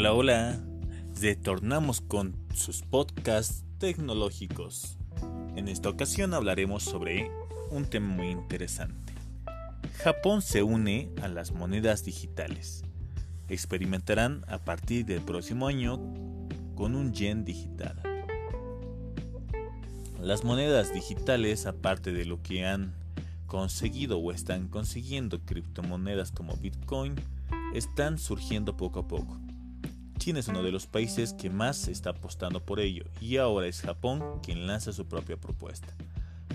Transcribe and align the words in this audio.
Hola, 0.00 0.14
hola. 0.14 0.60
Retornamos 1.20 2.00
con 2.00 2.34
sus 2.54 2.80
podcasts 2.80 3.66
tecnológicos. 3.76 4.96
En 5.56 5.68
esta 5.68 5.90
ocasión 5.90 6.32
hablaremos 6.32 6.84
sobre 6.84 7.30
un 7.70 7.84
tema 7.84 8.08
muy 8.08 8.28
interesante. 8.28 9.12
Japón 9.98 10.40
se 10.40 10.62
une 10.62 11.10
a 11.20 11.28
las 11.28 11.52
monedas 11.52 12.02
digitales. 12.02 12.82
Experimentarán 13.50 14.42
a 14.48 14.56
partir 14.56 15.04
del 15.04 15.20
próximo 15.20 15.66
año 15.66 16.00
con 16.76 16.94
un 16.94 17.12
yen 17.12 17.44
digital. 17.44 18.00
Las 20.18 20.44
monedas 20.44 20.94
digitales, 20.94 21.66
aparte 21.66 22.10
de 22.10 22.24
lo 22.24 22.42
que 22.42 22.64
han 22.64 22.94
conseguido 23.46 24.18
o 24.18 24.32
están 24.32 24.68
consiguiendo 24.68 25.44
criptomonedas 25.44 26.32
como 26.32 26.56
Bitcoin, 26.56 27.16
están 27.74 28.16
surgiendo 28.16 28.78
poco 28.78 29.00
a 29.00 29.06
poco. 29.06 29.38
China 30.20 30.40
es 30.40 30.48
uno 30.48 30.62
de 30.62 30.70
los 30.70 30.86
países 30.86 31.32
que 31.32 31.48
más 31.48 31.88
está 31.88 32.10
apostando 32.10 32.62
por 32.62 32.78
ello 32.78 33.04
y 33.22 33.38
ahora 33.38 33.66
es 33.66 33.80
Japón 33.80 34.22
quien 34.42 34.66
lanza 34.66 34.92
su 34.92 35.08
propia 35.08 35.38
propuesta. 35.38 35.96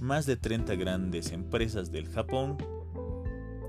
Más 0.00 0.26
de 0.26 0.36
30 0.36 0.74
grandes 0.74 1.30
empresas 1.30 1.92
del 1.92 2.08
Japón 2.08 2.56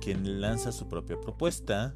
quien 0.00 0.40
lanza 0.40 0.72
su 0.72 0.88
propia 0.88 1.20
propuesta 1.20 1.94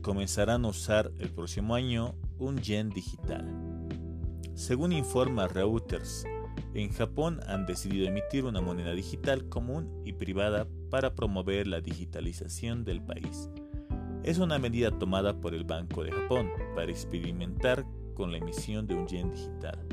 comenzarán 0.00 0.64
a 0.64 0.68
usar 0.68 1.12
el 1.18 1.28
próximo 1.28 1.74
año 1.74 2.14
un 2.38 2.56
yen 2.62 2.88
digital. 2.88 3.46
Según 4.54 4.92
informa 4.92 5.46
Reuters, 5.46 6.24
en 6.72 6.90
Japón 6.90 7.38
han 7.46 7.66
decidido 7.66 8.08
emitir 8.08 8.46
una 8.46 8.62
moneda 8.62 8.92
digital 8.92 9.46
común 9.50 10.00
y 10.06 10.14
privada 10.14 10.66
para 10.88 11.14
promover 11.14 11.66
la 11.66 11.82
digitalización 11.82 12.82
del 12.82 13.02
país. 13.02 13.50
Es 14.30 14.38
una 14.38 14.60
medida 14.60 14.96
tomada 14.96 15.40
por 15.40 15.54
el 15.54 15.64
Banco 15.64 16.04
de 16.04 16.12
Japón 16.12 16.52
para 16.76 16.88
experimentar 16.88 17.84
con 18.14 18.30
la 18.30 18.38
emisión 18.38 18.86
de 18.86 18.94
un 18.94 19.08
yen 19.08 19.28
digital, 19.28 19.84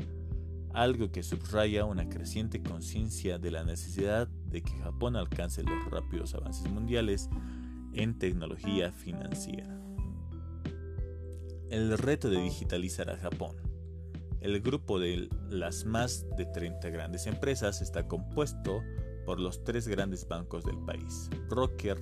algo 0.72 1.10
que 1.10 1.24
subraya 1.24 1.84
una 1.84 2.08
creciente 2.08 2.62
conciencia 2.62 3.40
de 3.40 3.50
la 3.50 3.64
necesidad 3.64 4.28
de 4.28 4.62
que 4.62 4.70
Japón 4.78 5.16
alcance 5.16 5.64
los 5.64 5.90
rápidos 5.90 6.36
avances 6.36 6.70
mundiales 6.70 7.28
en 7.92 8.16
tecnología 8.16 8.92
financiera. 8.92 9.76
El 11.68 11.98
reto 11.98 12.30
de 12.30 12.40
digitalizar 12.40 13.10
a 13.10 13.16
Japón. 13.16 13.56
El 14.40 14.60
grupo 14.60 15.00
de 15.00 15.28
las 15.50 15.84
más 15.84 16.24
de 16.36 16.44
30 16.44 16.90
grandes 16.90 17.26
empresas 17.26 17.82
está 17.82 18.06
compuesto 18.06 18.82
por 19.26 19.40
los 19.40 19.64
tres 19.64 19.88
grandes 19.88 20.28
bancos 20.28 20.64
del 20.64 20.78
país, 20.78 21.28
Rocker, 21.48 21.98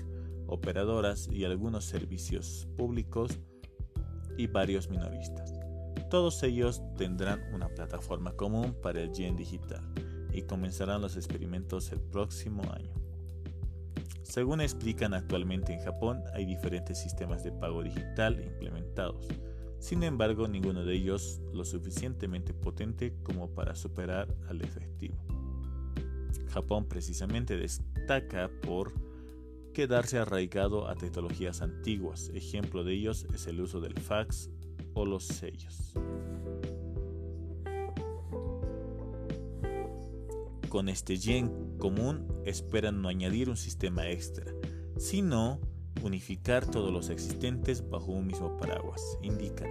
operadoras 0.47 1.29
y 1.31 1.45
algunos 1.45 1.85
servicios 1.85 2.69
públicos 2.77 3.39
y 4.37 4.47
varios 4.47 4.89
minoristas. 4.89 5.55
Todos 6.11 6.43
ellos 6.43 6.83
tendrán 6.97 7.43
una 7.53 7.69
plataforma 7.69 8.33
común 8.33 8.77
para 8.83 9.01
el 9.01 9.13
yen 9.13 9.37
digital 9.37 9.83
y 10.33 10.43
comenzarán 10.43 11.01
los 11.01 11.17
experimentos 11.17 11.91
el 11.93 12.01
próximo 12.01 12.63
año. 12.73 12.95
Según 14.23 14.61
explican 14.61 15.15
actualmente 15.15 15.73
en 15.73 15.81
Japón 15.81 16.23
hay 16.35 16.45
diferentes 16.45 16.99
sistemas 16.99 17.43
de 17.43 17.53
pago 17.53 17.83
digital 17.83 18.41
implementados. 18.45 19.27
Sin 19.79 20.03
embargo, 20.03 20.49
ninguno 20.49 20.85
de 20.85 20.95
ellos 20.95 21.41
lo 21.53 21.65
suficientemente 21.65 22.53
potente 22.53 23.15
como 23.23 23.49
para 23.55 23.75
superar 23.75 24.35
al 24.49 24.63
efectivo. 24.63 25.17
Japón 26.49 26.87
precisamente 26.87 27.57
destaca 27.57 28.51
por 28.63 28.93
quedarse 29.77 30.17
arraigado 30.17 30.89
a 30.89 30.95
tecnologías 30.95 31.61
antiguas. 31.61 32.31
Ejemplo 32.33 32.83
de 32.83 32.95
ellos 32.95 33.27
es 33.35 33.47
el 33.47 33.61
uso 33.61 33.79
del 33.79 33.93
fax 33.93 34.49
o 34.95 35.05
los 35.05 35.27
sellos. 35.27 35.93
Con 40.71 40.89
este 40.89 41.19
yen 41.19 41.77
común 41.77 42.27
esperan 42.47 43.03
no 43.03 43.11
añadir 43.11 43.51
un 43.51 43.59
sistema 43.59 44.09
extra, 44.09 44.47
sino 44.97 45.61
unificar 46.03 46.65
todos 46.65 46.91
los 46.91 47.11
existentes 47.11 47.87
bajo 47.87 48.13
un 48.13 48.29
mismo 48.29 48.57
paraguas. 48.57 49.03
Indican 49.21 49.69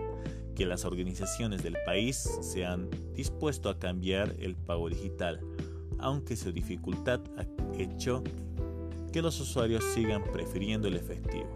que 0.54 0.68
las 0.68 0.86
organizaciones 0.86 1.64
del 1.64 1.78
país 1.84 2.30
se 2.44 2.64
han 2.64 2.92
dispuesto 3.16 3.70
a 3.70 3.80
cambiar 3.80 4.36
el 4.38 4.56
pago 4.56 4.88
digital, 4.88 5.40
aunque 5.98 6.36
su 6.36 6.52
dificultad 6.52 7.22
ha 7.38 7.48
hecho 7.80 8.24
que 9.16 9.22
los 9.22 9.40
usuarios 9.40 9.82
sigan 9.94 10.26
prefiriendo 10.26 10.90
el 10.90 10.98
efectivo. 10.98 11.48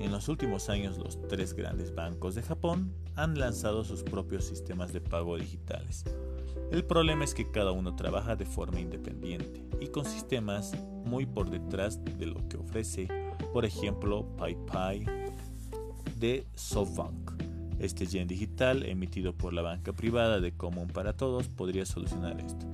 En 0.00 0.10
los 0.12 0.30
últimos 0.30 0.70
años 0.70 0.96
los 0.96 1.20
tres 1.28 1.52
grandes 1.52 1.94
bancos 1.94 2.34
de 2.34 2.40
Japón 2.40 2.90
han 3.16 3.38
lanzado 3.38 3.84
sus 3.84 4.02
propios 4.02 4.46
sistemas 4.46 4.94
de 4.94 5.02
pago 5.02 5.36
digitales. 5.36 6.04
El 6.72 6.86
problema 6.86 7.22
es 7.24 7.34
que 7.34 7.50
cada 7.50 7.72
uno 7.72 7.96
trabaja 7.96 8.34
de 8.34 8.46
forma 8.46 8.80
independiente 8.80 9.62
y 9.78 9.88
con 9.88 10.06
sistemas 10.06 10.72
muy 11.04 11.26
por 11.26 11.50
detrás 11.50 12.02
de 12.02 12.24
lo 12.24 12.48
que 12.48 12.56
ofrece, 12.56 13.08
por 13.52 13.66
ejemplo, 13.66 14.34
PayPay 14.38 15.04
de 16.18 16.46
SoftBank. 16.54 17.32
Este 17.78 18.06
yen 18.06 18.26
digital 18.26 18.84
emitido 18.84 19.34
por 19.34 19.52
la 19.52 19.60
banca 19.60 19.92
privada 19.92 20.40
de 20.40 20.56
Común 20.56 20.88
para 20.88 21.14
Todos 21.14 21.46
podría 21.48 21.84
solucionar 21.84 22.40
esto. 22.40 22.66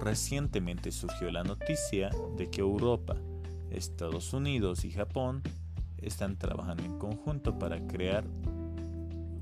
Recientemente 0.00 0.92
surgió 0.92 1.30
la 1.30 1.42
noticia 1.42 2.10
de 2.36 2.48
que 2.48 2.60
Europa, 2.60 3.16
Estados 3.70 4.32
Unidos 4.32 4.84
y 4.84 4.92
Japón 4.92 5.42
están 5.98 6.36
trabajando 6.36 6.84
en 6.84 6.98
conjunto 6.98 7.58
para 7.58 7.84
crear 7.86 8.24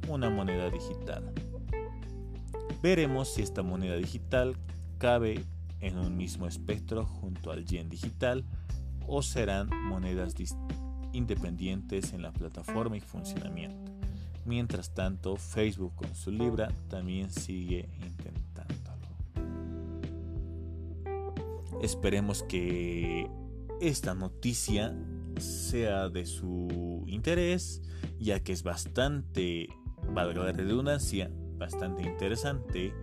una 0.09 0.31
moneda 0.31 0.71
digital. 0.71 1.33
Veremos 2.83 3.35
si 3.35 3.43
esta 3.43 3.63
moneda 3.63 3.97
digital 3.97 4.57
cabe 4.99 5.45
en 5.81 5.99
un 5.99 6.17
mismo 6.17 6.47
espectro 6.47 7.05
junto 7.05 7.51
al 7.51 7.65
yen 7.65 7.89
digital 7.89 8.45
o 9.07 9.23
serán 9.23 9.69
monedas 9.85 10.35
independientes 11.13 12.13
en 12.13 12.23
la 12.23 12.33
plataforma 12.33 12.97
y 12.97 13.01
funcionamiento. 13.01 13.93
Mientras 14.45 14.95
tanto, 14.95 15.37
Facebook 15.37 15.95
con 15.97 16.15
su 16.15 16.31
Libra 16.31 16.73
también 16.89 17.31
sigue 17.31 17.89
intentando. 18.01 18.36
Esperemos 21.83 22.43
que 22.43 23.29
esta 23.81 24.15
noticia 24.15 24.97
sea 25.39 26.09
de 26.09 26.25
su 26.25 27.05
interés, 27.07 27.83
ya 28.19 28.41
que 28.41 28.53
es 28.53 28.63
bastante, 28.63 29.69
valga 30.09 30.45
la 30.45 30.53
redundancia, 30.53 31.31
bastante 31.59 32.03
interesante 32.03 32.95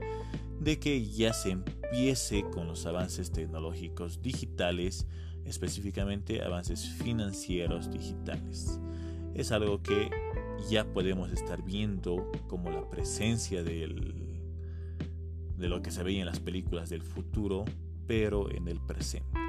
de 0.60 0.80
que 0.80 1.06
ya 1.06 1.34
se 1.34 1.52
empiece 1.52 2.44
con 2.50 2.68
los 2.68 2.86
avances 2.86 3.32
tecnológicos 3.32 4.22
digitales, 4.22 5.08
específicamente 5.46 6.42
avances 6.42 6.88
financieros 6.88 7.92
digitales. 7.92 8.80
Es 9.36 9.52
algo 9.52 9.84
que 9.84 10.10
ya 10.70 10.86
podemos 10.86 11.32
estar 11.32 11.64
viendo 11.64 12.32
como 12.48 12.72
la 12.72 12.90
presencia 12.90 13.64
de 13.64 13.88
lo 15.58 15.82
que 15.82 15.92
se 15.92 16.04
veía 16.04 16.22
en 16.22 16.28
las 16.28 16.40
películas 16.40 16.90
del 16.90 17.04
futuro 17.04 17.66
pero 18.08 18.50
en 18.52 18.68
el 18.68 18.80
presente. 18.80 19.40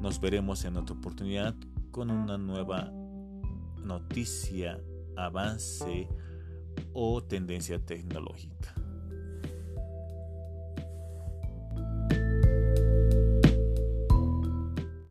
Nos 0.00 0.20
veremos 0.20 0.64
en 0.64 0.76
otra 0.76 0.96
oportunidad 0.96 1.54
con 1.90 2.10
una 2.10 2.38
nueva 2.38 2.90
noticia, 3.82 4.80
avance 5.16 6.08
o 6.92 7.22
tendencia 7.22 7.78
tecnológica. 7.84 8.74